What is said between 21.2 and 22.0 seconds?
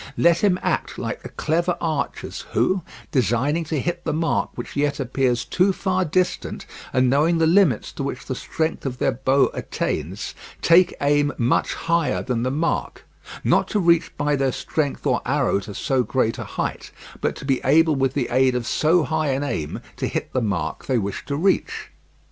to reach.